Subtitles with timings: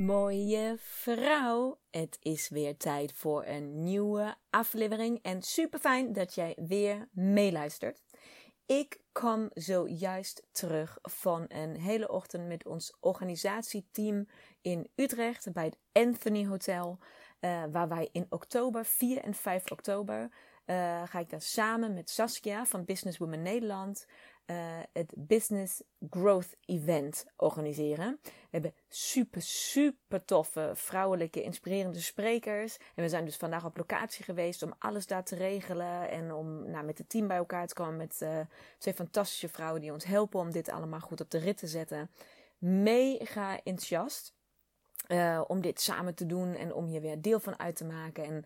[0.00, 6.56] Mooie vrouw, het is weer tijd voor een nieuwe aflevering en super fijn dat jij
[6.66, 8.02] weer meeluistert.
[8.66, 14.26] Ik kom zojuist terug van een hele ochtend met ons organisatieteam
[14.60, 16.98] in Utrecht bij het Anthony Hotel,
[17.40, 20.30] uh, waar wij in oktober, 4 en 5 oktober,
[20.66, 24.06] uh, ga ik daar samen met Saskia van Business Women Nederland
[24.50, 24.56] uh,
[24.92, 28.18] het Business Growth Event organiseren.
[28.22, 32.76] We hebben super, super toffe vrouwelijke, inspirerende sprekers.
[32.94, 36.10] En we zijn dus vandaag op locatie geweest om alles daar te regelen.
[36.10, 38.40] En om nou, met het team bij elkaar te komen met uh,
[38.78, 42.10] twee fantastische vrouwen die ons helpen om dit allemaal goed op de rit te zetten.
[42.58, 44.34] Mega enthousiast
[45.08, 48.24] uh, om dit samen te doen en om hier weer deel van uit te maken.
[48.24, 48.44] En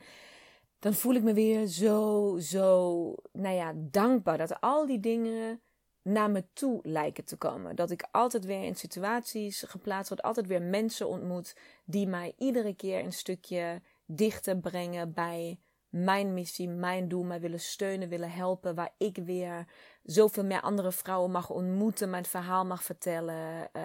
[0.78, 5.60] dan voel ik me weer zo, zo, nou ja, dankbaar dat al die dingen
[6.04, 7.76] naar me toe lijken te komen.
[7.76, 12.74] Dat ik altijd weer in situaties geplaatst word, altijd weer mensen ontmoet die mij iedere
[12.74, 18.74] keer een stukje dichter brengen bij mijn missie, mijn doel, mij willen steunen, willen helpen,
[18.74, 19.66] waar ik weer
[20.02, 23.82] zoveel meer andere vrouwen mag ontmoeten, mijn verhaal mag vertellen, uh,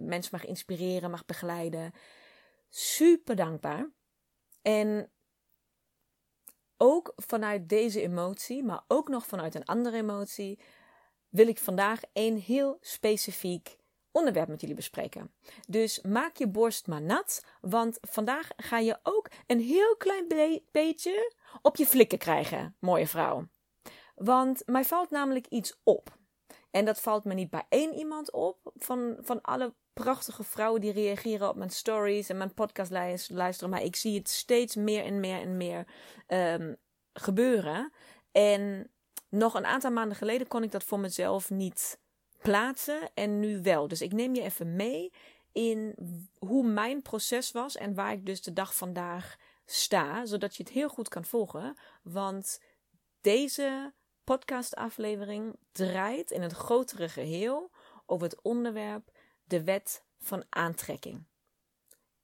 [0.00, 1.92] mensen mag inspireren, mag begeleiden.
[2.68, 3.90] Super dankbaar.
[4.62, 5.10] En
[6.76, 10.58] ook vanuit deze emotie, maar ook nog vanuit een andere emotie,
[11.28, 13.76] wil ik vandaag een heel specifiek
[14.10, 15.32] onderwerp met jullie bespreken.
[15.66, 20.26] Dus maak je borst maar nat, want vandaag ga je ook een heel klein
[20.70, 23.48] beetje op je flikken krijgen, mooie vrouw.
[24.14, 26.16] Want mij valt namelijk iets op.
[26.70, 30.92] En dat valt me niet bij één iemand op van, van alle prachtige vrouwen die
[30.92, 32.90] reageren op mijn stories en mijn podcast
[33.28, 33.70] luisteren.
[33.70, 35.86] Maar ik zie het steeds meer en meer en meer
[36.26, 36.76] um,
[37.12, 37.92] gebeuren.
[38.32, 38.90] En
[39.28, 41.98] nog een aantal maanden geleden kon ik dat voor mezelf niet
[42.42, 43.88] plaatsen en nu wel.
[43.88, 45.12] Dus ik neem je even mee
[45.52, 45.94] in
[46.38, 50.72] hoe mijn proces was en waar ik dus de dag vandaag sta, zodat je het
[50.72, 51.76] heel goed kan volgen.
[52.02, 52.60] Want
[53.20, 53.92] deze
[54.24, 57.70] podcastaflevering draait in het grotere geheel
[58.06, 59.10] over het onderwerp
[59.44, 61.24] de wet van aantrekking.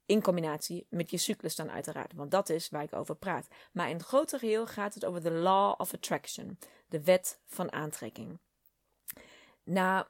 [0.05, 3.47] In combinatie met je cyclus dan uiteraard, want dat is waar ik over praat.
[3.71, 7.71] Maar in het grotere geheel gaat het over de law of attraction, de wet van
[7.71, 8.39] aantrekking.
[9.63, 10.05] Nou,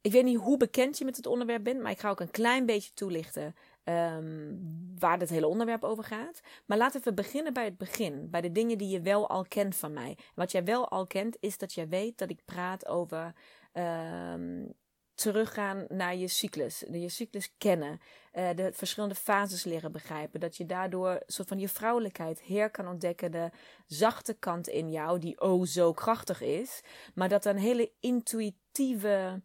[0.00, 2.30] ik weet niet hoe bekend je met het onderwerp bent, maar ik ga ook een
[2.30, 3.54] klein beetje toelichten
[3.84, 6.40] um, waar dit hele onderwerp over gaat.
[6.66, 9.76] Maar laten we beginnen bij het begin, bij de dingen die je wel al kent
[9.76, 10.18] van mij.
[10.34, 13.34] Wat jij wel al kent, is dat jij weet dat ik praat over
[13.72, 14.74] um,
[15.14, 16.84] teruggaan naar je cyclus.
[16.90, 18.00] Je cyclus kennen.
[18.32, 20.40] Uh, de verschillende fases leren begrijpen.
[20.40, 23.30] Dat je daardoor een soort van je vrouwelijkheid heer kan ontdekken.
[23.30, 23.50] De
[23.86, 26.80] zachte kant in jou, die oh zo krachtig is.
[27.14, 29.42] Maar dat er een hele intuïtieve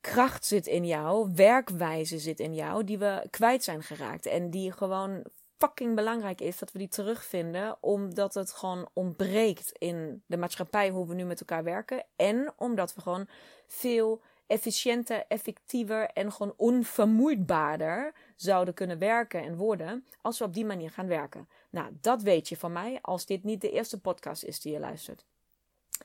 [0.00, 1.30] kracht zit in jou.
[1.34, 2.84] Werkwijze zit in jou.
[2.84, 4.26] Die we kwijt zijn geraakt.
[4.26, 5.24] En die gewoon
[5.58, 7.76] fucking belangrijk is dat we die terugvinden.
[7.80, 12.04] Omdat het gewoon ontbreekt in de maatschappij hoe we nu met elkaar werken.
[12.16, 13.28] En omdat we gewoon
[13.66, 20.64] veel efficiënter, effectiever en gewoon onvermoeidbaarder zouden kunnen werken en worden als we op die
[20.64, 21.48] manier gaan werken.
[21.70, 24.78] Nou, dat weet je van mij als dit niet de eerste podcast is die je
[24.78, 25.24] luistert.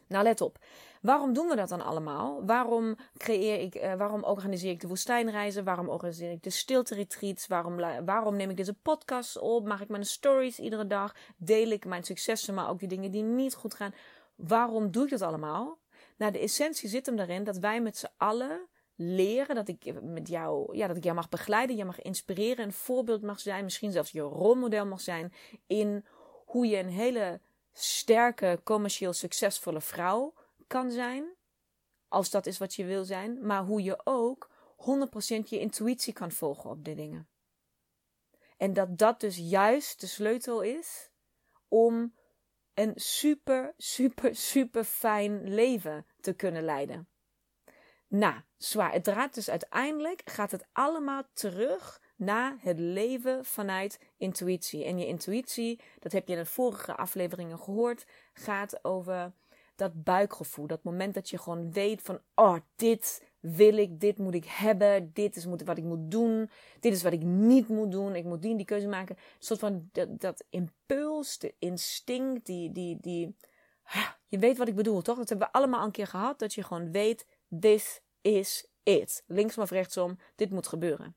[0.07, 0.57] Nou, let op.
[1.01, 2.45] Waarom doen we dat dan allemaal?
[2.45, 5.63] Waarom creëer ik, uh, waarom organiseer ik de woestijnreizen?
[5.63, 7.48] Waarom organiseer ik de stilte retreats?
[7.48, 7.75] Waarom,
[8.06, 9.66] waarom neem ik deze podcast op?
[9.66, 11.16] Maak ik mijn stories iedere dag?
[11.38, 13.94] Deel ik mijn successen, maar ook die dingen die niet goed gaan?
[14.36, 15.77] Waarom doe ik dat allemaal?
[16.21, 20.27] Nou, de essentie zit hem daarin dat wij met z'n allen leren dat ik met
[20.27, 23.91] jou, ja, dat ik jou mag begeleiden, je mag inspireren, een voorbeeld mag zijn, misschien
[23.91, 25.33] zelfs je rolmodel mag zijn
[25.68, 26.06] in
[26.45, 27.39] hoe je een hele
[27.71, 30.33] sterke, commercieel succesvolle vrouw
[30.68, 31.25] kan zijn,
[32.07, 34.83] als dat is wat je wil zijn, maar hoe je ook 100%
[35.45, 37.27] je intuïtie kan volgen op de dingen.
[38.57, 41.12] En dat dat dus juist de sleutel is
[41.68, 42.13] om
[42.73, 47.09] een super, super, super fijn leven te kunnen leiden.
[48.07, 48.91] Nou, zwaar.
[48.91, 54.85] Het draait dus uiteindelijk, gaat het allemaal terug naar het leven vanuit intuïtie.
[54.85, 59.33] En je intuïtie, dat heb je in de vorige afleveringen gehoord, gaat over
[59.81, 60.68] dat buikgevoel.
[60.68, 65.10] Dat moment dat je gewoon weet van, oh, dit wil ik, dit moet ik hebben,
[65.13, 66.50] dit is wat ik moet doen,
[66.80, 69.16] dit is wat ik niet moet doen, ik moet die die keuze maken.
[69.18, 73.36] Een soort van dat, dat impuls, de instinct, die, die, die,
[74.28, 75.18] je weet wat ik bedoel, toch?
[75.18, 77.25] Dat hebben we allemaal een keer gehad, dat je gewoon weet,
[77.60, 79.24] this is it.
[79.28, 81.16] Linksom of rechtsom, dit moet gebeuren.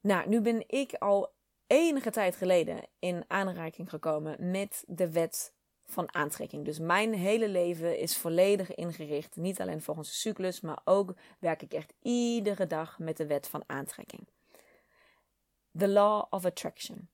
[0.00, 1.32] Nou, nu ben ik al
[1.66, 5.54] enige tijd geleden in aanraking gekomen met de wet
[5.92, 6.64] van aantrekking.
[6.64, 11.62] Dus mijn hele leven is volledig ingericht, niet alleen volgens de cyclus, maar ook werk
[11.62, 14.26] ik echt iedere dag met de wet van aantrekking.
[15.78, 17.08] The Law of Attraction.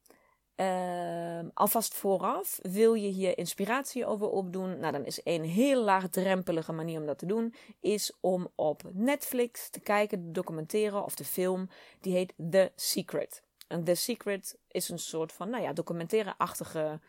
[0.57, 4.79] Uh, alvast vooraf, wil je hier inspiratie over opdoen?
[4.79, 9.71] Nou, dan is een heel laagdrempelige manier om dat te doen, is om op Netflix
[9.71, 11.69] te kijken, te documenteren of de film,
[12.01, 13.43] die heet The Secret.
[13.69, 17.01] En The Secret is een soort van, nou ja, documentaire-achtige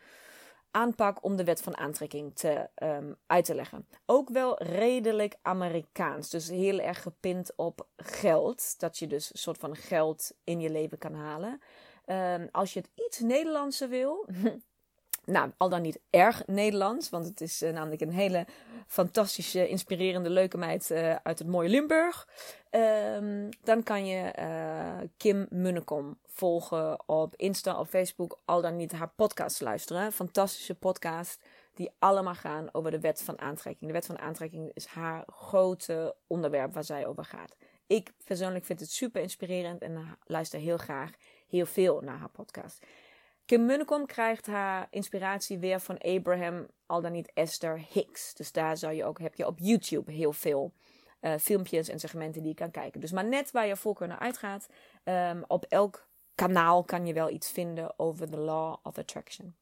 [0.70, 3.86] aanpak om de wet van aantrekking te, um, uit te leggen.
[4.06, 6.30] Ook wel redelijk Amerikaans.
[6.30, 8.80] Dus heel erg gepind op geld.
[8.80, 11.60] Dat je dus een soort van geld in je leven kan halen.
[12.06, 14.28] Um, als je het iets Nederlandser wil.
[15.24, 17.10] nou, al dan niet erg Nederlands.
[17.10, 18.46] Want het is uh, namelijk een hele
[18.90, 22.28] fantastische, inspirerende, leuke meid uh, uit het mooie Limburg.
[22.70, 28.92] Um, dan kan je uh, Kim Munnekom volgen op Insta, op Facebook, al dan niet
[28.92, 30.12] haar podcast luisteren.
[30.12, 31.40] Fantastische podcast
[31.74, 33.86] die allemaal gaan over de wet van aantrekking.
[33.86, 37.56] De wet van aantrekking is haar grote onderwerp waar zij over gaat.
[37.86, 41.10] Ik persoonlijk vind het super inspirerend en luister heel graag
[41.48, 42.86] heel veel naar haar podcast.
[43.50, 48.34] Kim Munnekom krijgt haar inspiratie weer van Abraham, al dan niet Esther Hicks.
[48.34, 50.72] Dus daar zou je ook, heb je op YouTube heel veel
[51.20, 53.00] uh, filmpjes en segmenten die je kan kijken.
[53.00, 54.68] Dus maar net waar je voorkeur naar uitgaat,
[55.04, 59.56] um, op elk kanaal kan je wel iets vinden over the law of attraction.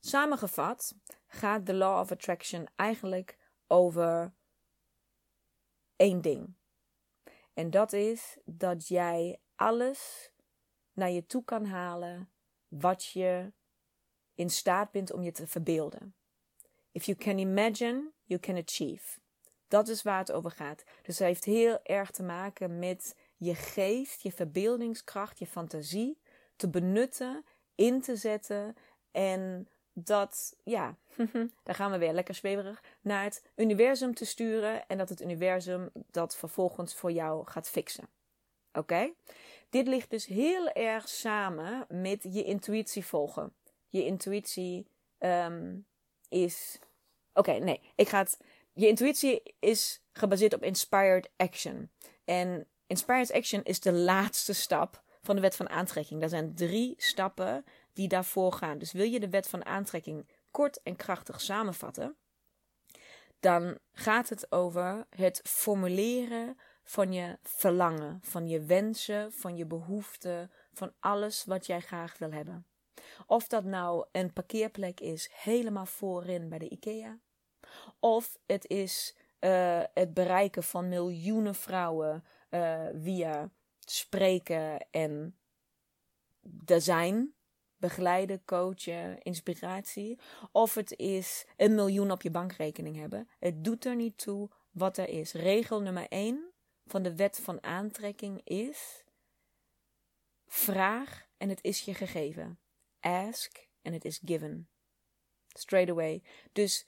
[0.00, 0.94] Samengevat
[1.26, 4.32] gaat de law of attraction eigenlijk over
[5.96, 6.54] één ding.
[7.54, 10.32] En dat is dat jij alles
[10.92, 12.31] naar je toe kan halen
[12.80, 13.52] wat je
[14.34, 16.14] in staat bent om je te verbeelden.
[16.92, 19.20] If you can imagine, you can achieve.
[19.68, 20.84] Dat is waar het over gaat.
[21.02, 26.18] Dus het heeft heel erg te maken met je geest, je verbeeldingskracht, je fantasie
[26.56, 28.76] te benutten, in te zetten
[29.10, 30.96] en dat, ja,
[31.64, 35.90] daar gaan we weer lekker zweverig, naar het universum te sturen en dat het universum
[36.10, 38.08] dat vervolgens voor jou gaat fixen.
[38.72, 39.12] Oké?
[39.70, 43.54] Dit ligt dus heel erg samen met je intuïtie volgen.
[43.88, 44.86] Je intuïtie
[45.18, 45.86] um,
[46.28, 46.78] is.
[47.34, 48.38] Oké, nee, ik ga het.
[48.72, 51.90] Je intuïtie is gebaseerd op inspired action.
[52.24, 56.22] En inspired action is de laatste stap van de wet van aantrekking.
[56.22, 58.78] Er zijn drie stappen die daarvoor gaan.
[58.78, 62.16] Dus wil je de wet van aantrekking kort en krachtig samenvatten,
[63.40, 70.50] dan gaat het over het formuleren van je verlangen, van je wensen, van je behoeften,
[70.72, 72.66] van alles wat jij graag wil hebben.
[73.26, 77.18] Of dat nou een parkeerplek is helemaal voorin bij de IKEA,
[78.00, 85.36] of het is uh, het bereiken van miljoenen vrouwen uh, via spreken en
[86.40, 87.34] design,
[87.76, 90.18] begeleiden, coachen, inspiratie.
[90.52, 93.28] Of het is een miljoen op je bankrekening hebben.
[93.38, 95.32] Het doet er niet toe wat er is.
[95.32, 96.51] Regel nummer 1
[96.86, 99.04] van de wet van aantrekking is:
[100.46, 102.58] vraag en het is je gegeven.
[103.00, 104.68] Ask en het is given.
[105.48, 106.22] Straight away.
[106.52, 106.86] Dus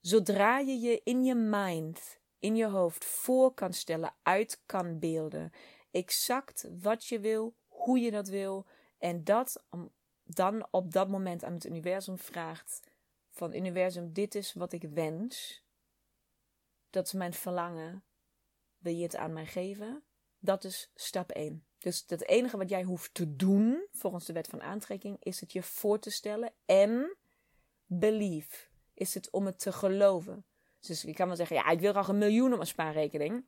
[0.00, 5.52] zodra je je in je mind, in je hoofd voor kan stellen, uit kan beelden,
[5.90, 8.66] exact wat je wil, hoe je dat wil,
[8.98, 9.64] en dat
[10.24, 12.80] dan op dat moment aan het universum vraagt:
[13.30, 15.62] van universum, dit is wat ik wens.
[16.90, 18.04] Dat is mijn verlangen
[18.80, 20.02] wil je het aan mij geven?
[20.38, 21.64] Dat is stap 1.
[21.78, 25.52] Dus het enige wat jij hoeft te doen, volgens de wet van aantrekking, is het
[25.52, 27.16] je voor te stellen en
[27.86, 28.56] believe.
[28.94, 30.44] Is het om het te geloven.
[30.80, 33.44] Dus je kan wel zeggen, ja, ik wil graag een miljoen op mijn spaarrekening.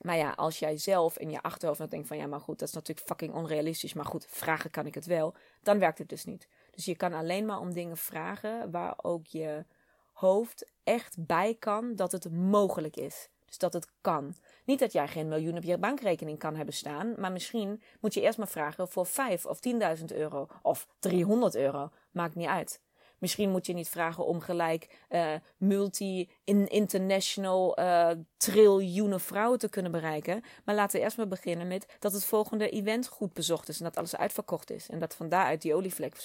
[0.00, 2.74] Maar ja, als jij zelf in je achterhoofd denkt van ja, maar goed, dat is
[2.74, 3.92] natuurlijk fucking onrealistisch.
[3.92, 5.34] Maar goed, vragen kan ik het wel.
[5.62, 6.48] Dan werkt het dus niet.
[6.70, 9.64] Dus je kan alleen maar om dingen vragen waar ook je
[10.12, 13.28] hoofd echt bij kan dat het mogelijk is.
[13.46, 14.34] Dus dat het kan.
[14.70, 18.20] Niet dat jij geen miljoen op je bankrekening kan hebben staan, maar misschien moet je
[18.20, 19.58] eerst maar vragen voor 5 of
[19.98, 21.90] 10.000 euro of 300 euro.
[22.10, 22.80] Maakt niet uit.
[23.18, 30.42] Misschien moet je niet vragen om gelijk uh, multi-international uh, triljoenen vrouwen te kunnen bereiken.
[30.64, 33.78] Maar laten we eerst maar beginnen met dat het volgende event goed bezocht is.
[33.78, 34.88] En dat alles uitverkocht is.
[34.88, 36.16] En dat van daaruit die olievlek.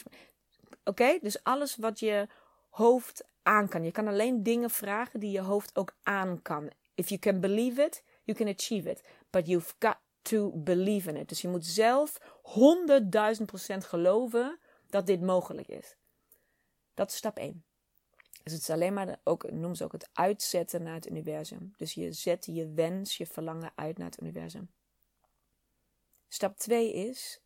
[0.83, 2.27] Oké, dus alles wat je
[2.69, 3.83] hoofd aan kan.
[3.83, 6.69] Je kan alleen dingen vragen die je hoofd ook aan kan.
[6.95, 9.03] If you can believe it, you can achieve it.
[9.29, 11.29] But you've got to believe in it.
[11.29, 15.95] Dus je moet zelf 100.000% geloven dat dit mogelijk is.
[16.93, 17.63] Dat is stap 1.
[18.43, 21.73] Dus het is alleen maar, ook, noem ze ook het uitzetten naar het universum.
[21.77, 24.71] Dus je zet je wens, je verlangen uit naar het universum.
[26.27, 27.41] Stap 2 is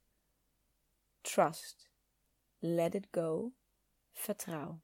[1.21, 1.89] trust.
[2.59, 3.51] Let it go.
[4.11, 4.79] Vertrouw.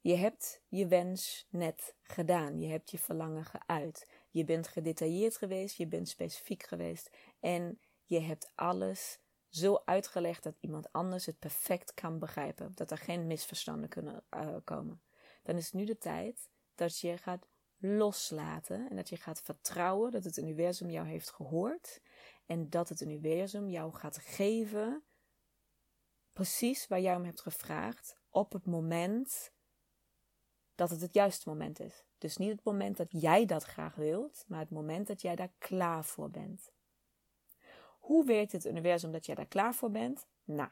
[0.00, 2.60] Je hebt je wens net gedaan.
[2.60, 4.10] Je hebt je verlangen geuit.
[4.30, 7.10] Je bent gedetailleerd geweest, je bent specifiek geweest.
[7.40, 12.72] En je hebt alles zo uitgelegd dat iemand anders het perfect kan begrijpen.
[12.74, 15.02] Dat er geen misverstanden kunnen uh, komen.
[15.42, 20.24] Dan is nu de tijd dat je gaat loslaten en dat je gaat vertrouwen dat
[20.24, 22.00] het universum jou heeft gehoord
[22.46, 25.02] en dat het universum jou gaat geven
[26.32, 29.52] precies waar jij om hebt gevraagd op het moment
[30.80, 32.04] dat het het juiste moment is.
[32.18, 35.52] Dus niet het moment dat jij dat graag wilt, maar het moment dat jij daar
[35.58, 36.70] klaar voor bent.
[37.98, 40.26] Hoe werkt het universum dat jij daar klaar voor bent?
[40.44, 40.70] Nou,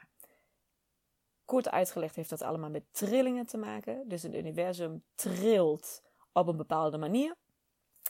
[1.45, 4.09] kort uitgelegd heeft dat allemaal met trillingen te maken.
[4.09, 7.37] Dus het universum trilt op een bepaalde manier.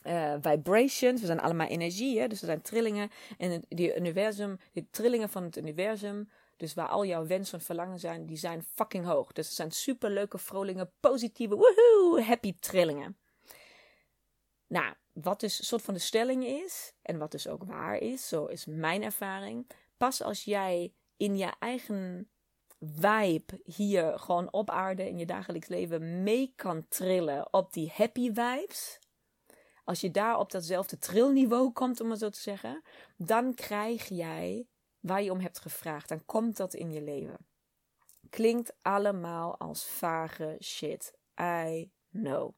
[0.06, 2.26] Uh, vibrations, we zijn allemaal energie, hè?
[2.26, 3.10] dus er zijn trillingen.
[3.38, 7.98] En die universum, die trillingen van het universum, dus waar al jouw wensen en verlangen
[7.98, 9.32] zijn, die zijn fucking hoog.
[9.32, 13.16] Dus het zijn superleuke, vrolijke, positieve, woehoe, happy trillingen.
[14.66, 18.28] Nou, wat dus een soort van de stelling is, en wat dus ook waar is,
[18.28, 19.66] zo is mijn ervaring.
[19.96, 22.28] Pas als jij in je eigen
[22.80, 28.32] vibe hier gewoon op aarde in je dagelijks leven mee kan trillen op die happy
[28.32, 28.98] vibes.
[29.84, 32.82] Als je daar op datzelfde trilniveau komt, om het zo te zeggen,
[33.16, 34.66] dan krijg jij
[35.00, 36.08] waar je om hebt gevraagd.
[36.08, 37.36] Dan komt dat in je leven.
[38.30, 41.12] Klinkt allemaal als vage shit.
[41.40, 42.52] I know.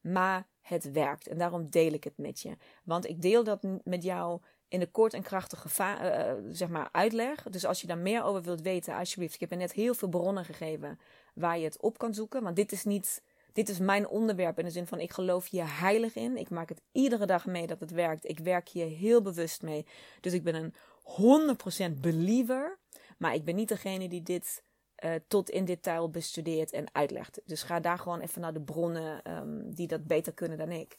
[0.00, 1.26] Maar het werkt.
[1.26, 2.56] En daarom deel ik het met je.
[2.84, 7.42] Want ik deel dat met jou in de kort en krachtige uh, zeg maar uitleg.
[7.42, 9.34] Dus als je daar meer over wilt weten, alsjeblieft.
[9.34, 10.98] Ik heb je net heel veel bronnen gegeven
[11.34, 12.42] waar je het op kan zoeken.
[12.42, 13.22] Want dit is niet.
[13.52, 16.36] Dit is mijn onderwerp in de zin van ik geloof hier heilig in.
[16.36, 18.28] Ik maak het iedere dag mee dat het werkt.
[18.28, 19.86] Ik werk hier heel bewust mee.
[20.20, 20.74] Dus ik ben een
[21.08, 22.78] 100% believer.
[23.18, 24.62] Maar ik ben niet degene die dit
[25.04, 27.40] uh, tot in detail bestudeert en uitlegt.
[27.44, 30.96] Dus ga daar gewoon even naar de bronnen um, die dat beter kunnen dan ik.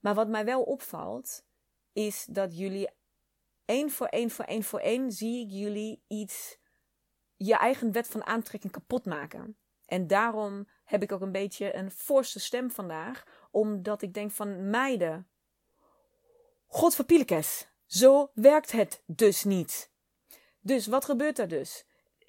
[0.00, 1.44] Maar wat mij wel opvalt,
[1.92, 2.88] is dat jullie
[3.64, 6.58] één voor één voor één voor één zie ik jullie iets,
[7.36, 9.56] je eigen wet van aantrekking kapot maken.
[9.86, 14.70] En daarom heb ik ook een beetje een forse stem vandaag, omdat ik denk van
[14.70, 15.28] meiden,
[16.66, 19.90] godverpielekes, zo werkt het dus niet.
[20.60, 21.84] Dus wat gebeurt er dus?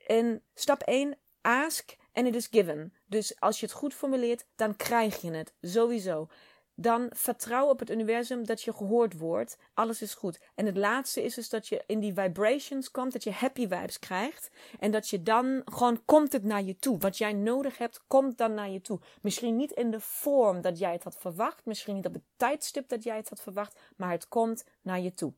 [0.07, 2.93] En stap 1, ask and it is given.
[3.05, 6.27] Dus als je het goed formuleert, dan krijg je het sowieso.
[6.75, 9.57] Dan vertrouw op het universum dat je gehoord wordt.
[9.73, 10.39] Alles is goed.
[10.55, 13.99] En het laatste is dus dat je in die vibrations komt, dat je happy vibes
[13.99, 14.49] krijgt.
[14.79, 16.97] En dat je dan gewoon komt het naar je toe.
[16.97, 18.99] Wat jij nodig hebt, komt dan naar je toe.
[19.21, 21.65] Misschien niet in de vorm dat jij het had verwacht.
[21.65, 23.79] Misschien niet op het tijdstip dat jij het had verwacht.
[23.95, 25.33] Maar het komt naar je toe.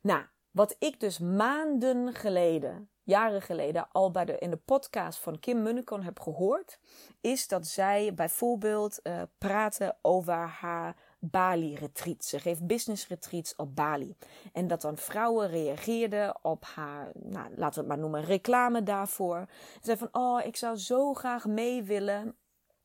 [0.00, 5.38] Nou, wat ik dus maanden geleden jaren geleden al bij de, in de podcast van
[5.38, 6.78] Kim Munnekon heb gehoord,
[7.20, 12.24] is dat zij bijvoorbeeld uh, praten over haar Bali-retreat.
[12.24, 14.16] Ze geeft business retreats op Bali.
[14.52, 19.46] En dat dan vrouwen reageerden op haar, nou, laten we het maar noemen, reclame daarvoor.
[19.48, 22.36] Ze zei van, oh, ik zou zo graag mee willen.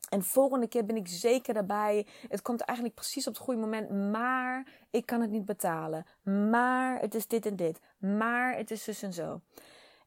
[0.10, 2.08] En volgende keer ben ik zeker daarbij.
[2.28, 4.12] Het komt eigenlijk precies op het goede moment.
[4.12, 6.06] Maar ik kan het niet betalen.
[6.50, 7.80] Maar het is dit en dit.
[7.98, 9.42] Maar het is dus en zo.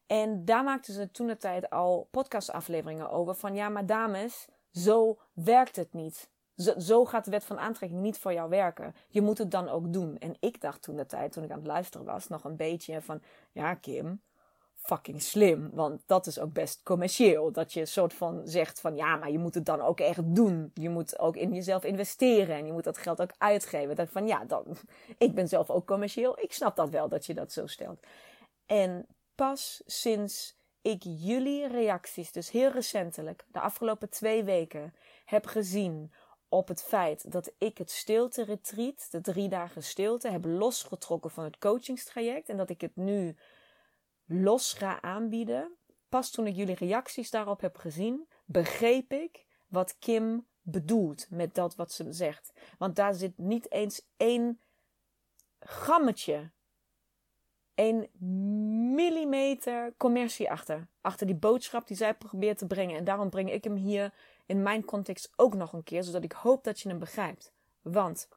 [0.07, 3.35] En daar maakten ze toen de tijd al podcastafleveringen over.
[3.35, 6.28] Van ja, maar dames, zo werkt het niet.
[6.57, 8.95] Zo, zo, gaat de wet van aantrekking niet voor jou werken.
[9.09, 10.19] Je moet het dan ook doen.
[10.19, 13.00] En ik dacht toen de tijd, toen ik aan het luisteren was, nog een beetje
[13.00, 14.23] van: ja, Kim,
[14.88, 15.71] fucking slim.
[15.73, 17.52] Want dat is ook best commercieel.
[17.52, 20.35] Dat je een soort van zegt van ja, maar je moet het dan ook echt
[20.35, 20.71] doen.
[20.75, 23.97] Je moet ook in jezelf investeren en je moet dat geld ook uitgeven.
[23.97, 24.64] Dat van ja, dan,
[25.18, 26.38] ik ben zelf ook commercieel.
[26.40, 28.00] Ik snap dat wel dat je dat zo stelt.
[28.66, 36.12] En pas sinds ik jullie reacties, dus heel recentelijk, de afgelopen twee weken, heb gezien
[36.49, 41.45] op het feit dat ik het stilte retreat, de drie dagen stilte, heb losgetrokken van
[41.45, 43.37] het coachingstraject en dat ik het nu
[44.28, 45.76] los ga aanbieden,
[46.08, 51.75] pas toen ik jullie reacties daarop heb gezien, begreep ik wat Kim bedoelt met dat
[51.75, 52.52] wat ze zegt.
[52.78, 54.61] Want daar zit niet eens één
[55.61, 56.50] gammetje,
[57.75, 58.08] één
[58.94, 60.88] millimeter commercie achter.
[61.00, 62.97] Achter die boodschap die zij probeert te brengen.
[62.97, 64.14] En daarom breng ik hem hier
[64.47, 67.52] in mijn context ook nog een keer, zodat ik hoop dat je hem begrijpt.
[67.82, 68.28] Want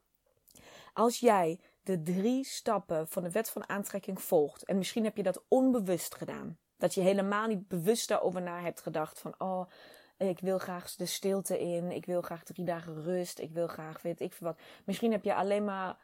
[0.94, 5.24] als jij de drie stappen van de wet van aantrekking volgt, en misschien heb je
[5.24, 9.70] dat onbewust gedaan, dat je helemaal niet bewust daarover na hebt gedacht van, oh,
[10.18, 14.02] ik wil graag de stilte in, ik wil graag drie dagen rust, ik wil graag
[14.02, 14.60] weet ik veel wat.
[14.86, 15.98] Misschien heb je alleen maar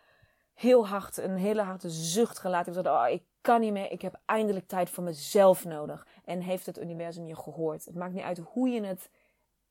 [0.53, 2.73] heel hard een hele harde zucht gelaten.
[2.73, 6.07] Je oh, ik kan niet meer, ik heb eindelijk tijd voor mezelf nodig.
[6.25, 7.85] En heeft het universum je gehoord?
[7.85, 9.09] Het maakt niet uit hoe je het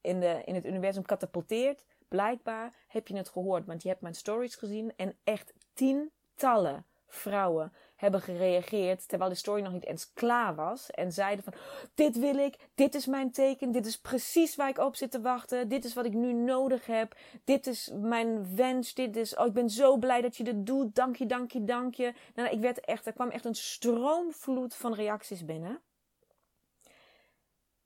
[0.01, 1.85] in, de, in het universum katapulteert.
[2.09, 7.73] Blijkbaar heb je het gehoord, want je hebt mijn stories gezien en echt tientallen vrouwen
[7.97, 10.91] hebben gereageerd terwijl de story nog niet eens klaar was.
[10.91, 11.55] En zeiden van,
[11.95, 15.21] dit wil ik, dit is mijn teken, dit is precies waar ik op zit te
[15.21, 19.47] wachten, dit is wat ik nu nodig heb, dit is mijn wens, dit is, oh
[19.47, 22.15] ik ben zo blij dat je dit doet, dank je, dank je, dank je.
[22.35, 25.81] Nou, ik werd echt, er kwam echt een stroomvloed van reacties binnen.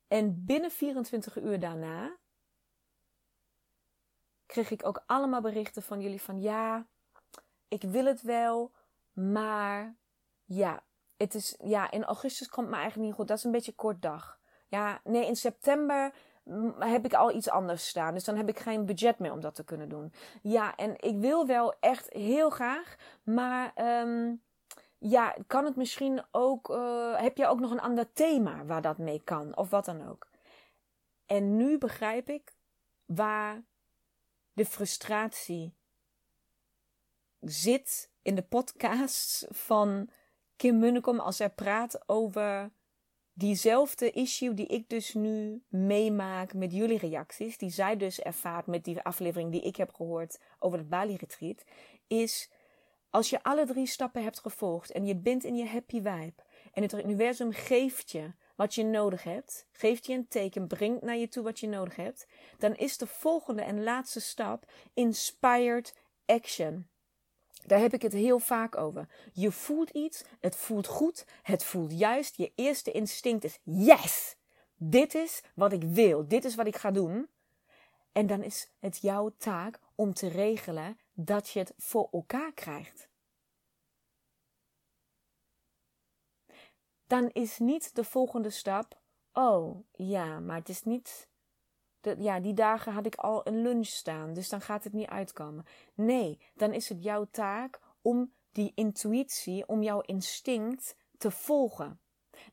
[0.08, 2.16] En binnen 24 uur daarna
[4.46, 6.86] kreeg ik ook allemaal berichten van jullie van ja,
[7.70, 8.72] ik wil het wel,
[9.12, 9.96] maar
[10.44, 10.82] ja,
[11.16, 13.28] het is, ja, in augustus komt me eigenlijk niet goed.
[13.28, 14.38] Dat is een beetje kort dag.
[14.68, 16.12] Ja, nee, in september
[16.78, 18.14] heb ik al iets anders staan.
[18.14, 20.12] Dus dan heb ik geen budget meer om dat te kunnen doen.
[20.42, 23.72] Ja, en ik wil wel echt heel graag, maar
[24.02, 24.42] um,
[24.98, 26.68] ja, kan het misschien ook.
[26.68, 29.56] Uh, heb je ook nog een ander thema waar dat mee kan?
[29.56, 30.28] Of wat dan ook.
[31.26, 32.54] En nu begrijp ik
[33.04, 33.62] waar
[34.52, 35.74] de frustratie
[37.40, 40.10] zit in de podcasts van
[40.56, 42.72] Kim Munnekom als zij praat over
[43.32, 48.84] diezelfde issue die ik dus nu meemaak met jullie reacties, die zij dus ervaart met
[48.84, 51.64] die aflevering die ik heb gehoord over het Bali Retreat,
[52.06, 52.50] is
[53.10, 56.34] als je alle drie stappen hebt gevolgd en je bent in je happy vibe
[56.72, 61.16] en het universum geeft je wat je nodig hebt, geeft je een teken, brengt naar
[61.16, 62.26] je toe wat je nodig hebt,
[62.58, 65.94] dan is de volgende en laatste stap inspired
[66.26, 66.88] action.
[67.66, 69.08] Daar heb ik het heel vaak over.
[69.32, 72.36] Je voelt iets, het voelt goed, het voelt juist.
[72.36, 74.36] Je eerste instinct is: yes!
[74.76, 77.28] Dit is wat ik wil, dit is wat ik ga doen.
[78.12, 83.08] En dan is het jouw taak om te regelen dat je het voor elkaar krijgt.
[87.06, 89.00] Dan is niet de volgende stap:
[89.32, 91.28] oh ja, maar het is niet
[92.18, 95.64] ja, die dagen had ik al een lunch staan, dus dan gaat het niet uitkomen.
[95.94, 102.00] Nee, dan is het jouw taak om die intuïtie, om jouw instinct te volgen.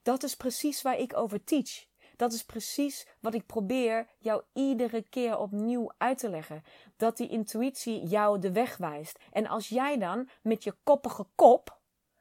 [0.01, 1.85] Dat is precies waar ik over teach.
[2.15, 6.63] Dat is precies wat ik probeer jou iedere keer opnieuw uit te leggen.
[6.95, 9.19] Dat die intuïtie jou de weg wijst.
[9.31, 11.79] En als jij dan met je koppige kop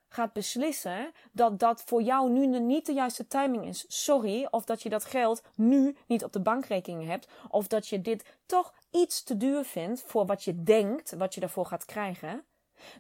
[0.09, 3.85] gaat beslissen dat dat voor jou nu niet de juiste timing is.
[3.88, 8.01] Sorry, of dat je dat geld nu niet op de bankrekening hebt, of dat je
[8.01, 12.45] dit toch iets te duur vindt voor wat je denkt, wat je daarvoor gaat krijgen,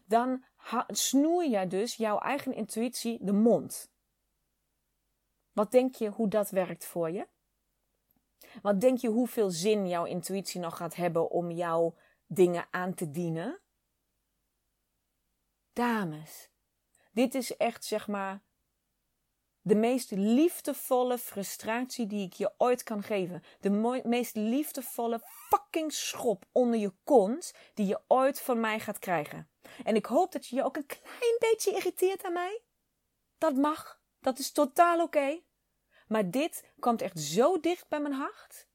[0.04, 0.44] dan
[0.86, 3.90] snoer je dus jouw eigen intuïtie de mond.
[5.52, 7.28] Wat denk je hoe dat werkt voor je?
[8.62, 11.94] Wat denk je hoeveel zin jouw intuïtie nog gaat hebben om jouw
[12.26, 13.60] dingen aan te dienen?
[15.72, 16.50] Dames,
[17.16, 18.42] dit is echt, zeg maar,
[19.60, 23.42] de meest liefdevolle frustratie die ik je ooit kan geven.
[23.60, 29.50] De meest liefdevolle fucking schop onder je kont die je ooit van mij gaat krijgen.
[29.84, 32.62] En ik hoop dat je je ook een klein beetje irriteert aan mij.
[33.38, 34.00] Dat mag.
[34.20, 35.40] Dat is totaal oké.
[36.08, 38.68] Maar dit komt echt zo dicht bij mijn hart.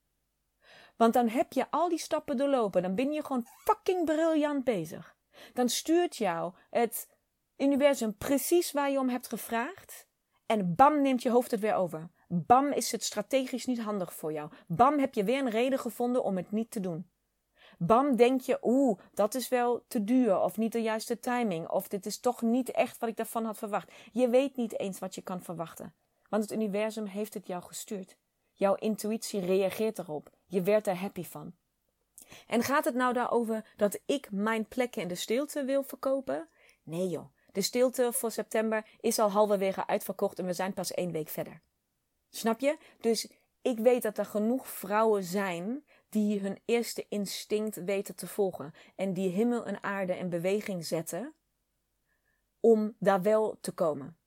[0.96, 2.82] Want dan heb je al die stappen doorlopen.
[2.82, 5.16] Dan ben je gewoon fucking briljant bezig.
[5.54, 7.11] Dan stuurt jou het
[7.62, 10.08] universum precies waar je om hebt gevraagd.
[10.46, 12.10] En bam neemt je hoofd het weer over.
[12.28, 14.50] Bam is het strategisch niet handig voor jou.
[14.68, 17.10] Bam heb je weer een reden gevonden om het niet te doen.
[17.78, 21.88] Bam denk je, oeh, dat is wel te duur of niet de juiste timing of
[21.88, 23.92] dit is toch niet echt wat ik daarvan had verwacht.
[24.12, 25.94] Je weet niet eens wat je kan verwachten,
[26.30, 28.18] want het universum heeft het jou gestuurd.
[28.54, 30.30] Jouw intuïtie reageert erop.
[30.46, 31.54] Je werd er happy van.
[32.48, 36.50] En gaat het nou daarover dat ik mijn plekken in de stilte wil verkopen?
[36.84, 41.12] Nee joh, de stilte voor september is al halverwege uitverkocht en we zijn pas één
[41.12, 41.62] week verder.
[42.30, 42.78] Snap je?
[43.00, 48.74] Dus ik weet dat er genoeg vrouwen zijn die hun eerste instinct weten te volgen
[48.96, 51.34] en die hemel en aarde in beweging zetten
[52.60, 54.18] om daar wel te komen.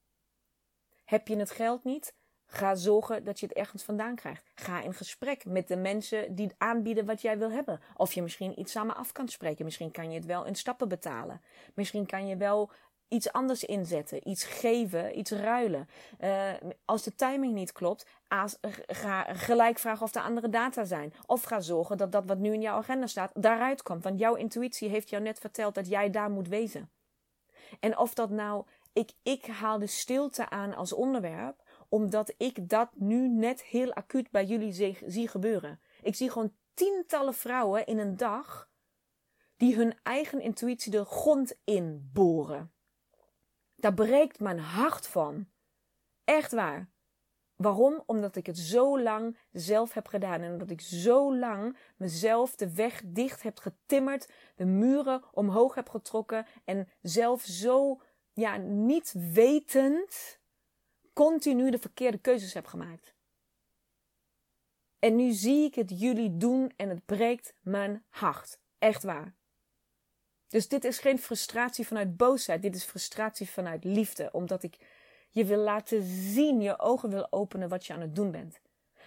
[1.05, 2.15] Heb je het geld niet?
[2.47, 4.51] Ga zorgen dat je het ergens vandaan krijgt.
[4.55, 7.81] Ga in gesprek met de mensen die aanbieden wat jij wil hebben.
[7.97, 9.65] Of je misschien iets samen af kan spreken.
[9.65, 11.41] Misschien kan je het wel in stappen betalen.
[11.75, 12.71] Misschien kan je wel
[13.09, 15.89] iets anders inzetten, iets geven, iets ruilen.
[16.21, 16.53] Uh,
[16.85, 18.07] als de timing niet klopt,
[18.87, 21.15] ga gelijk vragen of er andere data zijn.
[21.27, 24.05] Of ga zorgen dat dat wat nu in jouw agenda staat, daaruit komt.
[24.05, 26.91] Want jouw intuïtie heeft jou net verteld dat jij daar moet wezen.
[27.81, 32.91] En of dat nou, ik, ik haal de stilte aan als onderwerp, omdat ik dat
[32.95, 35.81] nu net heel acuut bij jullie zie, zie gebeuren.
[36.03, 38.69] Ik zie gewoon tientallen vrouwen in een dag
[39.57, 42.74] die hun eigen intuïtie de grond inboren.
[43.85, 45.47] Daar breekt mijn hart van.
[46.25, 46.91] Echt waar.
[47.57, 48.03] Waarom?
[48.07, 52.75] Omdat ik het zo lang zelf heb gedaan en omdat ik zo lang mezelf de
[52.75, 58.01] weg dicht heb getimmerd, de muren omhoog heb getrokken en zelf zo,
[58.33, 60.41] ja, niet wetend,
[61.13, 63.15] continu de verkeerde keuzes heb gemaakt.
[64.99, 68.59] En nu zie ik het jullie doen en het breekt mijn hart.
[68.79, 69.35] Echt waar.
[70.49, 72.63] Dus dit is geen frustratie vanuit boosheid.
[72.63, 74.29] Dit is frustratie vanuit liefde.
[74.33, 74.77] Omdat ik
[75.31, 78.61] je wil laten zien, je ogen wil openen wat je aan het doen bent.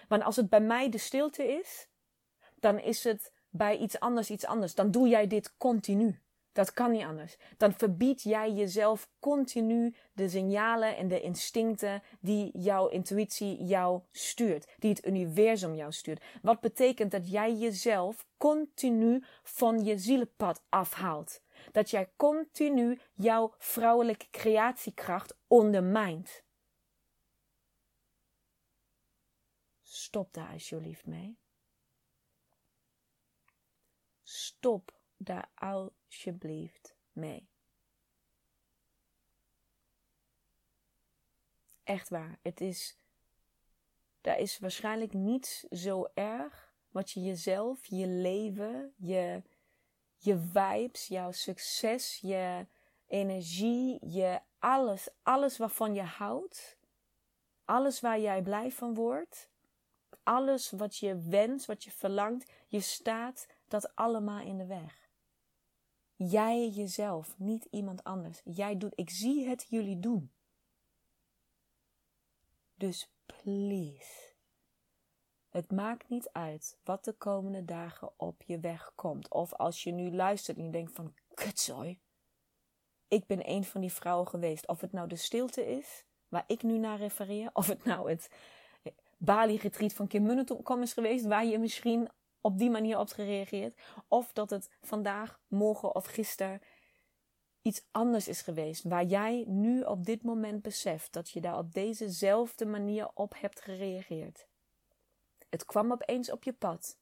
[0.08, 1.88] Want als het bij mij de stilte is,
[2.54, 4.74] dan is het bij iets anders iets anders.
[4.74, 6.20] Dan doe jij dit continu.
[6.58, 7.36] Dat kan niet anders.
[7.56, 14.74] Dan verbied jij jezelf continu de signalen en de instincten die jouw intuïtie jou stuurt,
[14.78, 16.24] die het universum jou stuurt.
[16.42, 21.42] Wat betekent dat jij jezelf continu van je zielenpad afhaalt.
[21.72, 26.42] Dat jij continu jouw vrouwelijke creatiekracht ondermijnt.
[29.82, 31.38] Stop daar alsjeblieft mee.
[34.22, 37.48] Stop daar alsjeblieft mee.
[41.84, 42.38] Echt waar.
[42.42, 42.96] Het is.
[44.20, 49.42] Daar is waarschijnlijk niets zo erg wat je jezelf, je leven, je,
[50.16, 52.66] je vibes, jouw succes, je
[53.06, 56.78] energie, je alles, alles waarvan je houdt,
[57.64, 59.50] alles waar jij blij van wordt,
[60.22, 64.97] alles wat je wenst, wat je verlangt, je staat dat allemaal in de weg.
[66.18, 68.40] Jij jezelf, niet iemand anders.
[68.44, 70.32] Jij doet, ik zie het jullie doen.
[72.74, 74.34] Dus please.
[75.48, 79.30] Het maakt niet uit wat de komende dagen op je weg komt.
[79.30, 82.00] Of als je nu luistert en je denkt van, kutzooi.
[83.08, 84.68] Ik ben een van die vrouwen geweest.
[84.68, 87.50] Of het nou de stilte is, waar ik nu naar refereer.
[87.52, 88.28] Of het nou het
[89.16, 92.08] Bali-retreat van Kim Munnekom is geweest, waar je misschien
[92.40, 93.80] op die manier op gereageerd.
[94.08, 96.60] Of dat het vandaag, morgen of gisteren
[97.62, 98.82] iets anders is geweest.
[98.82, 103.60] Waar jij nu op dit moment beseft dat je daar op dezezelfde manier op hebt
[103.60, 104.46] gereageerd.
[105.48, 106.98] Het kwam opeens op je pad.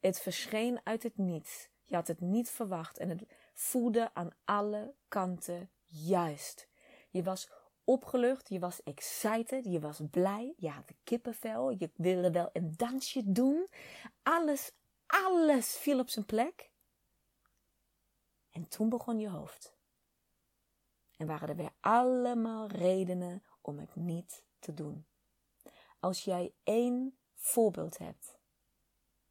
[0.00, 1.68] Het verscheen uit het niets.
[1.84, 6.68] Je had het niet verwacht en het voelde aan alle kanten juist.
[7.10, 7.50] Je was
[7.84, 13.32] opgelucht, je was excited, je was blij, je had kippenvel, je wilde wel een dansje
[13.32, 13.68] doen.
[14.22, 14.72] Alles,
[15.06, 16.70] alles viel op zijn plek.
[18.50, 19.74] En toen begon je hoofd.
[21.16, 25.06] En waren er weer allemaal redenen om het niet te doen.
[26.00, 28.38] Als jij één voorbeeld hebt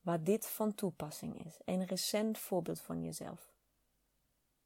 [0.01, 3.53] waar dit van toepassing is, een recent voorbeeld van jezelf,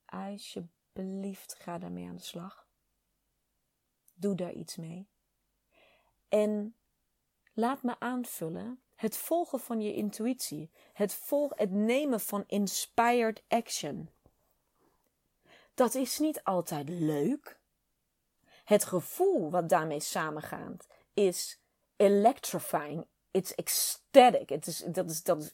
[0.05, 2.64] alsjeblieft ga daarmee aan de slag.
[4.15, 5.07] Doe daar iets mee.
[6.29, 6.75] En
[7.53, 14.09] laat me aanvullen het volgen van je intuïtie, het, volg, het nemen van inspired action.
[15.73, 17.59] Dat is niet altijd leuk.
[18.63, 21.59] Het gevoel wat daarmee samengaat is
[21.95, 23.05] electrifying.
[23.31, 24.49] It's ecstatic.
[24.49, 25.53] Het is, dat is, dat is,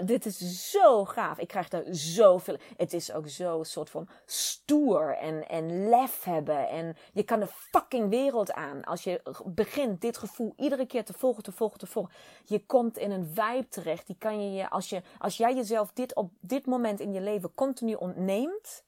[0.00, 1.38] dit is zo gaaf.
[1.38, 2.56] Ik krijg daar zoveel.
[2.76, 6.68] Het is ook zo soort van stoer en, en lef hebben.
[6.68, 8.84] En je kan de fucking wereld aan.
[8.84, 12.12] Als je begint dit gevoel iedere keer te volgen, te volgen, te volgen.
[12.44, 14.06] Je komt in een vibe terecht.
[14.06, 17.20] Die kan je je, als, je, als jij jezelf dit op dit moment in je
[17.20, 18.84] leven continu ontneemt.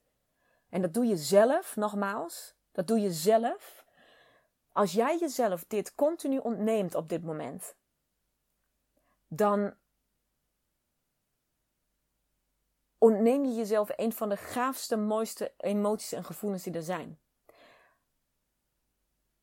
[0.69, 2.55] En dat doe je zelf, nogmaals.
[2.73, 3.85] Dat doe je zelf.
[4.73, 7.75] Als jij jezelf dit continu ontneemt op dit moment.
[9.29, 9.75] Dan
[13.05, 17.19] ontneem je jezelf een van de gaafste, mooiste emoties en gevoelens die er zijn.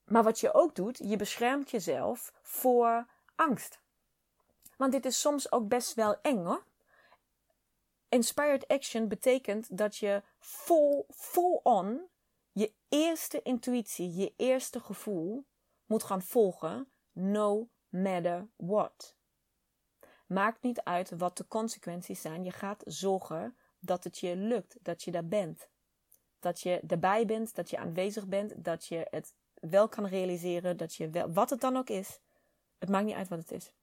[0.04, 3.80] Maar wat je ook doet, je beschermt jezelf voor angst.
[4.78, 6.64] Want dit is soms ook best wel eng hoor.
[8.10, 12.02] Inspired action betekent dat je full, full on
[12.52, 15.46] je eerste intuïtie, je eerste gevoel
[15.86, 19.16] moet gaan volgen, no matter what.
[20.32, 22.44] Maakt niet uit wat de consequenties zijn.
[22.44, 25.70] Je gaat zorgen dat het je lukt, dat je daar bent.
[26.40, 30.96] Dat je erbij bent, dat je aanwezig bent, dat je het wel kan realiseren, dat
[30.96, 32.20] je wel, wat het dan ook is.
[32.78, 33.74] Het maakt niet uit wat het is.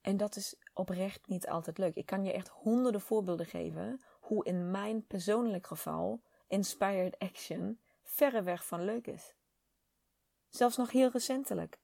[0.00, 1.94] En dat is oprecht niet altijd leuk.
[1.94, 8.66] Ik kan je echt honderden voorbeelden geven hoe in mijn persoonlijk geval inspired action verreweg
[8.66, 9.34] van leuk is.
[10.48, 11.80] Zelfs nog heel recentelijk.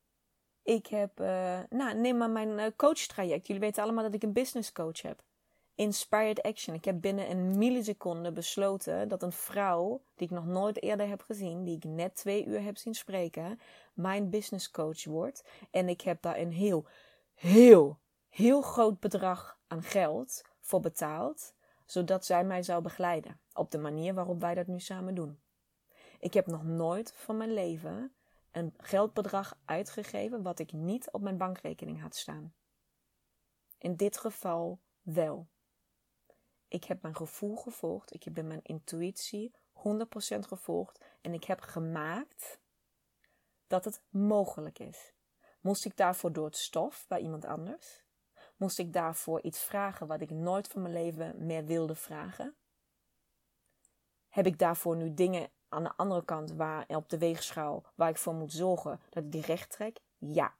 [0.68, 3.46] Ik heb, uh, nou, neem maar mijn uh, coachtraject.
[3.46, 5.22] Jullie weten allemaal dat ik een business coach heb.
[5.74, 6.74] Inspired action.
[6.74, 11.22] Ik heb binnen een milliseconde besloten dat een vrouw, die ik nog nooit eerder heb
[11.22, 13.60] gezien, die ik net twee uur heb zien spreken,
[13.94, 15.44] mijn business coach wordt.
[15.70, 16.86] En ik heb daar een heel,
[17.34, 21.54] heel, heel groot bedrag aan geld voor betaald,
[21.86, 23.40] zodat zij mij zou begeleiden.
[23.52, 25.38] Op de manier waarop wij dat nu samen doen.
[26.20, 28.12] Ik heb nog nooit van mijn leven
[28.50, 32.54] een geldbedrag uitgegeven wat ik niet op mijn bankrekening had staan.
[33.78, 35.48] In dit geval wel.
[36.68, 39.80] Ik heb mijn gevoel gevolgd, ik heb mijn intuïtie 100%
[40.38, 42.60] gevolgd en ik heb gemaakt
[43.66, 45.12] dat het mogelijk is.
[45.60, 48.04] Moest ik daarvoor door het stof bij iemand anders?
[48.56, 52.56] Moest ik daarvoor iets vragen wat ik nooit van mijn leven meer wilde vragen?
[54.28, 58.16] Heb ik daarvoor nu dingen aan de andere kant waar op de weegschaal waar ik
[58.16, 60.00] voor moet zorgen dat ik die recht trek?
[60.18, 60.54] Ja.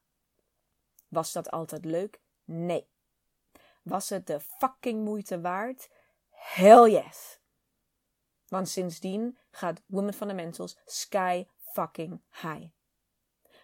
[1.08, 2.20] Was dat altijd leuk?
[2.44, 2.86] Nee.
[3.82, 5.88] Was het de fucking moeite waard?
[6.30, 7.38] Hell yes.
[8.48, 12.66] Want sindsdien gaat Women Fundamentals sky fucking high.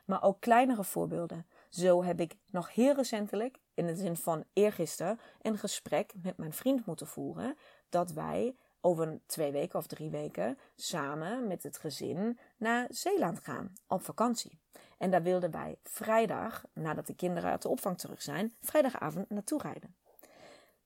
[0.05, 1.47] Maar ook kleinere voorbeelden.
[1.69, 6.53] Zo heb ik nog heel recentelijk, in de zin van eergisteren, een gesprek met mijn
[6.53, 7.57] vriend moeten voeren.
[7.89, 13.73] Dat wij over twee weken of drie weken samen met het gezin naar Zeeland gaan
[13.87, 14.59] op vakantie.
[14.99, 19.61] En daar wilden wij vrijdag, nadat de kinderen uit de opvang terug zijn, vrijdagavond naartoe
[19.63, 19.95] rijden.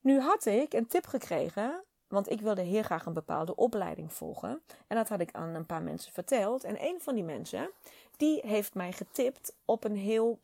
[0.00, 4.62] Nu had ik een tip gekregen, want ik wilde heel graag een bepaalde opleiding volgen.
[4.87, 6.64] En dat had ik aan een paar mensen verteld.
[6.64, 7.70] En een van die mensen,
[8.16, 10.38] die heeft mij getipt op een heel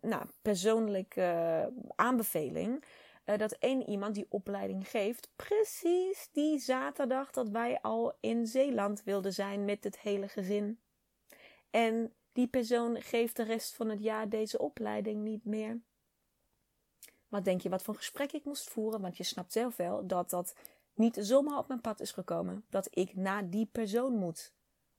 [0.00, 2.84] nou, persoonlijke aanbeveling
[3.24, 9.02] uh, dat één iemand die opleiding geeft, precies die zaterdag dat wij al in Zeeland
[9.02, 10.80] wilden zijn met het hele gezin.
[11.70, 15.80] En die persoon geeft de rest van het jaar deze opleiding niet meer.
[17.28, 19.00] Wat denk je wat voor gesprek ik moest voeren?
[19.00, 20.54] Want je snapt zelf wel dat dat
[20.94, 22.64] niet zomaar op mijn pad is gekomen.
[22.68, 24.52] Dat ik naar die persoon moet.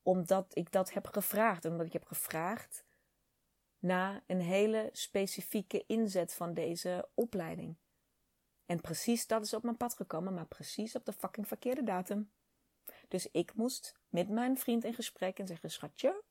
[0.04, 1.66] Omdat ik dat heb gevraagd.
[1.66, 2.86] Omdat ik heb gevraagd
[3.80, 7.76] naar een hele specifieke inzet van deze opleiding.
[8.66, 12.32] En precies dat is op mijn pad gekomen, maar precies op de fucking verkeerde datum.
[13.08, 16.24] Dus ik moest met mijn vriend in gesprek en zeggen: Schatje,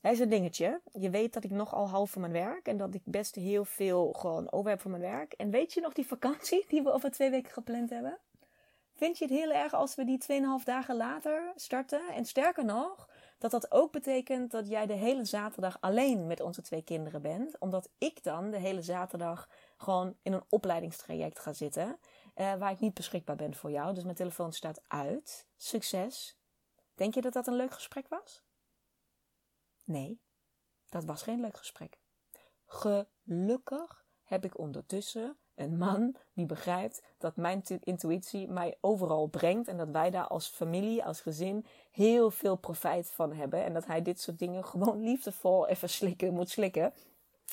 [0.00, 0.80] hij is een dingetje.
[0.92, 4.12] Je weet dat ik nogal half van mijn werk en dat ik best heel veel
[4.12, 5.32] gewoon over heb voor mijn werk.
[5.32, 8.18] En weet je nog die vakantie die we over twee weken gepland hebben?
[8.94, 10.22] Vind je het heel erg als we die
[10.60, 12.08] 2,5 dagen later starten?
[12.08, 16.62] En sterker nog, dat dat ook betekent dat jij de hele zaterdag alleen met onze
[16.62, 17.58] twee kinderen bent.
[17.58, 19.48] Omdat ik dan de hele zaterdag
[19.82, 21.98] gewoon in een opleidingstraject ga zitten.
[22.34, 23.94] Uh, waar ik niet beschikbaar ben voor jou.
[23.94, 25.48] Dus mijn telefoon staat uit.
[25.56, 26.38] Succes.
[26.94, 28.42] Denk je dat dat een leuk gesprek was?
[29.84, 30.20] Nee,
[30.88, 31.98] dat was geen leuk gesprek.
[32.66, 39.76] Gelukkig heb ik ondertussen een man die begrijpt dat mijn intuïtie mij overal brengt en
[39.76, 44.02] dat wij daar als familie, als gezin heel veel profijt van hebben en dat hij
[44.02, 46.92] dit soort dingen gewoon liefdevol even slikken moet slikken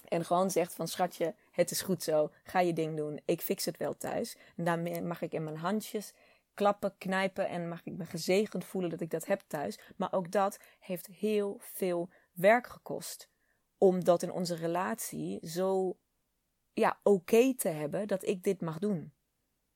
[0.07, 3.65] en gewoon zegt van schatje, het is goed zo, ga je ding doen, ik fix
[3.65, 4.37] het wel thuis.
[4.55, 6.13] En daarmee mag ik in mijn handjes
[6.53, 9.79] klappen, knijpen en mag ik me gezegend voelen dat ik dat heb thuis.
[9.95, 13.29] Maar ook dat heeft heel veel werk gekost.
[13.77, 15.97] Om dat in onze relatie zo
[16.73, 19.13] ja, oké te hebben dat ik dit mag doen.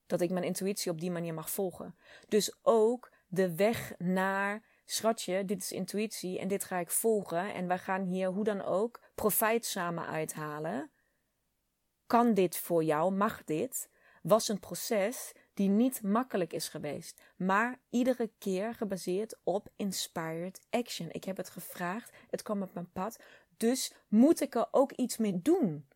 [0.06, 1.96] Dat ik mijn intuïtie op die manier mag volgen.
[2.28, 7.54] Dus ook de weg naar schatje, dit is intuïtie en dit ga ik volgen.
[7.54, 10.92] En wij gaan hier hoe dan ook profijt samen uithalen.
[12.06, 13.12] Kan dit voor jou?
[13.12, 13.90] Mag dit?
[14.22, 21.08] Was een proces die niet makkelijk is geweest, maar iedere keer gebaseerd op inspired action.
[21.12, 23.20] Ik heb het gevraagd, het kwam op mijn pad,
[23.58, 25.88] dus moet ik er ook iets mee doen.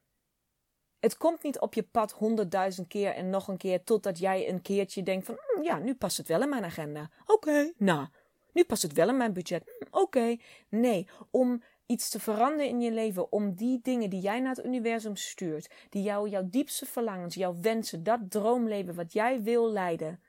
[0.99, 4.62] Het komt niet op je pad honderdduizend keer en nog een keer totdat jij een
[4.62, 7.10] keertje denkt van hm, ja, nu past het wel in mijn agenda.
[7.25, 8.07] Oké, nou,
[8.53, 9.63] nu past het wel in mijn budget.
[9.79, 10.38] Hm, oké,
[10.69, 14.65] nee, om iets te veranderen in je leven, om die dingen die jij naar het
[14.65, 20.21] universum stuurt, die jou, jouw diepste verlangens, jouw wensen, dat droomleven wat jij wil leiden,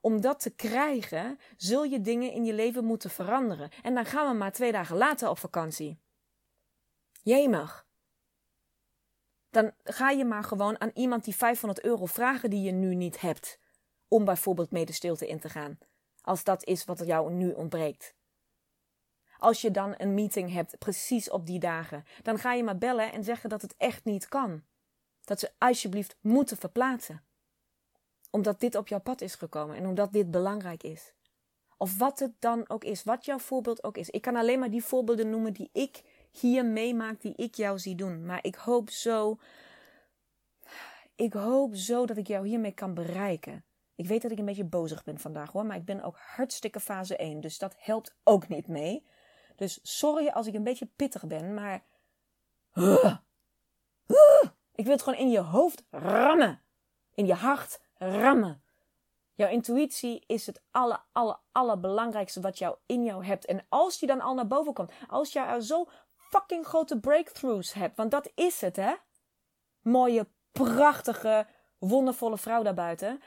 [0.00, 3.70] om dat te krijgen, zul je dingen in je leven moeten veranderen.
[3.82, 6.00] En dan gaan we maar twee dagen later op vakantie.
[7.22, 7.86] Jemig.
[9.50, 13.20] Dan ga je maar gewoon aan iemand die 500 euro vragen die je nu niet
[13.20, 13.58] hebt.
[14.08, 15.78] Om bijvoorbeeld mee de stilte in te gaan.
[16.22, 18.14] Als dat is wat jou nu ontbreekt.
[19.38, 23.12] Als je dan een meeting hebt, precies op die dagen, dan ga je maar bellen
[23.12, 24.62] en zeggen dat het echt niet kan.
[25.24, 27.22] Dat ze alsjeblieft moeten verplaatsen.
[28.30, 31.12] Omdat dit op jouw pad is gekomen en omdat dit belangrijk is.
[31.76, 34.10] Of wat het dan ook is, wat jouw voorbeeld ook is.
[34.10, 37.94] Ik kan alleen maar die voorbeelden noemen die ik hier meemaak, die ik jou zie
[37.94, 38.24] doen.
[38.26, 39.38] Maar ik hoop zo,
[41.14, 43.64] ik hoop zo dat ik jou hiermee kan bereiken.
[43.94, 46.80] Ik weet dat ik een beetje bozig ben vandaag hoor, maar ik ben ook hartstikke
[46.80, 49.06] fase 1, dus dat helpt ook niet mee.
[49.56, 51.84] Dus sorry als ik een beetje pittig ben, maar.
[54.74, 56.62] Ik wil het gewoon in je hoofd rammen.
[57.14, 58.62] In je hart rammen.
[59.34, 63.44] Jouw intuïtie is het aller, aller, allerbelangrijkste wat jou in jou hebt.
[63.44, 67.96] En als die dan al naar boven komt, als jij zo fucking grote breakthroughs hebt,
[67.96, 68.94] want dat is het, hè?
[69.80, 71.46] Mooie, prachtige,
[71.78, 73.20] wondervolle vrouw daarbuiten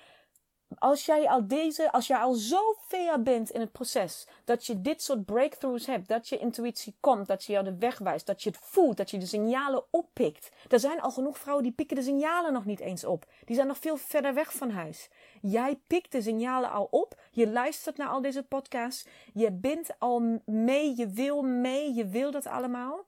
[0.79, 4.81] als jij al deze, als jij al zo ver bent in het proces, dat je
[4.81, 8.43] dit soort breakthroughs hebt, dat je intuïtie komt, dat je jou de weg wijst, dat
[8.43, 10.51] je het voelt, dat je de signalen oppikt.
[10.69, 13.25] Er zijn al genoeg vrouwen die pikken de signalen nog niet eens op.
[13.45, 15.09] Die zijn nog veel verder weg van huis.
[15.41, 20.41] Jij pikt de signalen al op, je luistert naar al deze podcasts, je bent al
[20.45, 23.05] mee, je wil mee, je wil dat allemaal.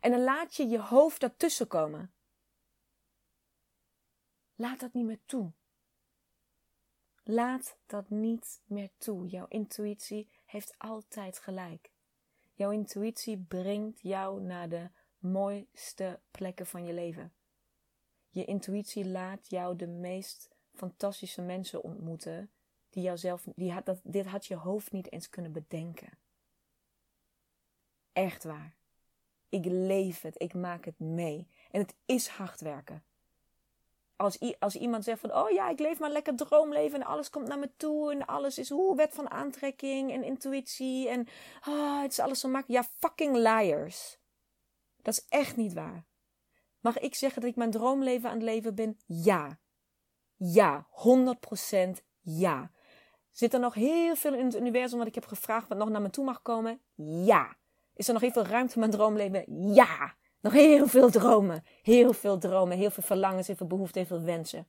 [0.00, 2.12] En dan laat je je hoofd daartussen komen.
[4.54, 5.52] Laat dat niet meer toe.
[7.30, 9.26] Laat dat niet meer toe.
[9.26, 11.90] Jouw intuïtie heeft altijd gelijk.
[12.54, 14.88] Jouw intuïtie brengt jou naar de
[15.18, 17.32] mooiste plekken van je leven.
[18.28, 22.50] Je intuïtie laat jou de meest fantastische mensen ontmoeten
[22.90, 26.18] die jouzelf, die had, dat, dit had je hoofd niet eens kunnen bedenken.
[28.12, 28.74] Echt waar.
[29.48, 31.48] Ik leef het, ik maak het mee.
[31.70, 33.02] En het is hard werken
[34.20, 37.48] als, als iemand zegt van, oh ja, ik leef maar lekker droomleven en alles komt
[37.48, 41.28] naar me toe en alles is hoe wet van aantrekking en intuïtie en
[41.68, 42.84] oh, het is alles zo makkelijk.
[42.84, 44.18] Ja, fucking liars.
[45.02, 46.06] Dat is echt niet waar.
[46.80, 48.98] Mag ik zeggen dat ik mijn droomleven aan het leven ben?
[49.06, 49.60] Ja.
[50.36, 52.70] Ja, 100% ja.
[53.30, 56.02] Zit er nog heel veel in het universum wat ik heb gevraagd wat nog naar
[56.02, 56.80] me toe mag komen?
[57.24, 57.56] Ja.
[57.94, 59.72] Is er nog heel veel ruimte in mijn droomleven?
[59.74, 60.14] Ja.
[60.40, 64.26] Nog heel veel dromen, heel veel dromen, heel veel verlangens, heel veel behoeften, heel veel
[64.26, 64.66] wensen.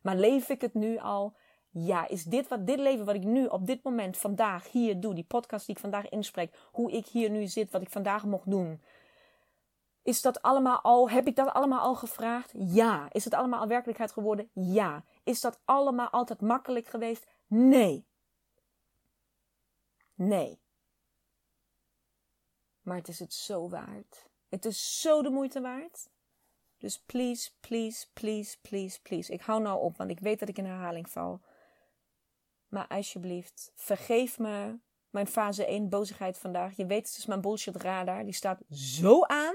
[0.00, 1.34] Maar leef ik het nu al?
[1.70, 5.14] Ja, is dit wat dit leven wat ik nu op dit moment vandaag hier doe,
[5.14, 8.50] die podcast die ik vandaag inspreek, hoe ik hier nu zit, wat ik vandaag mocht
[8.50, 8.82] doen.
[10.02, 12.52] Is dat allemaal al, heb ik dat allemaal al gevraagd?
[12.56, 13.08] Ja.
[13.12, 14.50] Is het allemaal al werkelijkheid geworden?
[14.52, 15.04] Ja.
[15.22, 17.26] Is dat allemaal altijd makkelijk geweest?
[17.46, 18.06] Nee.
[20.14, 20.58] Nee.
[22.82, 24.26] Maar het is het zo waard.
[24.54, 26.08] Het is zo de moeite waard.
[26.78, 29.32] Dus please, please, please, please, please.
[29.32, 31.40] Ik hou nou op, want ik weet dat ik in herhaling val.
[32.68, 34.78] Maar alsjeblieft, vergeef me
[35.10, 36.76] mijn fase 1 bozigheid vandaag.
[36.76, 38.24] Je weet, het is mijn bullshit radar.
[38.24, 39.54] Die staat zo aan.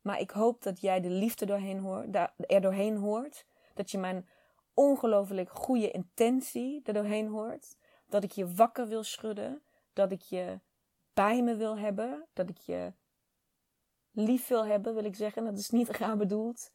[0.00, 3.46] Maar ik hoop dat jij de liefde doorheen hoort, er doorheen hoort.
[3.74, 4.28] Dat je mijn
[4.74, 7.76] ongelooflijk goede intentie er doorheen hoort.
[8.06, 9.62] Dat ik je wakker wil schudden.
[9.92, 10.60] Dat ik je
[11.14, 12.26] bij me wil hebben.
[12.32, 12.92] Dat ik je
[14.16, 15.44] lief wil hebben, wil ik zeggen.
[15.44, 16.72] Dat is niet raar bedoeld.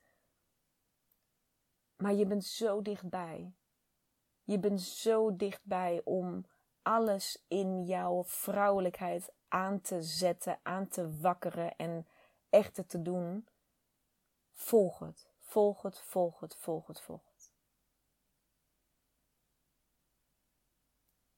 [1.96, 3.54] Maar je bent zo dichtbij.
[4.44, 6.46] Je bent zo dichtbij om
[6.82, 12.08] alles in jouw vrouwelijkheid aan te zetten, aan te wakkeren en
[12.50, 13.48] echt te doen.
[14.52, 17.54] Volg het, volg het, volg het, volg het, volg het.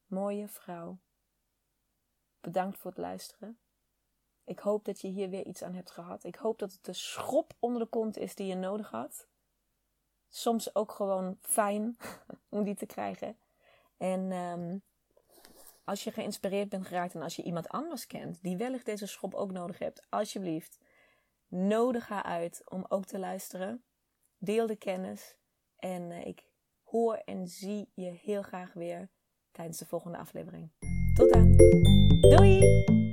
[0.06, 0.98] Mooie vrouw.
[2.39, 3.62] Bedankt voor het luisteren.
[4.46, 6.24] Ik hoop dat je hier weer iets aan hebt gehad.
[6.24, 9.28] Ik hoop dat het de schop onder de kont is die je nodig had.
[10.30, 11.98] Soms ook gewoon fijn
[12.50, 13.38] om die te krijgen.
[13.98, 14.84] En um,
[15.84, 19.34] als je geïnspireerd bent geraakt en als je iemand anders kent die wellicht deze schop
[19.34, 20.80] ook nodig hebt, alsjeblieft,
[21.48, 23.84] nodig haar uit om ook te luisteren.
[24.38, 25.36] Deel de kennis.
[25.76, 26.50] En uh, ik
[26.84, 29.10] hoor en zie je heel graag weer
[29.52, 30.72] tijdens de volgende aflevering.
[31.14, 31.56] Tot dan.
[32.22, 33.12] Doei!